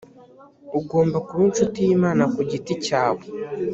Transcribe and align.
ugomba 0.79 1.17
kuba 1.25 1.41
incuti 1.47 1.77
y’imana 1.87 2.23
ku 2.33 2.39
giti 2.49 2.73
cyawe 2.85 3.23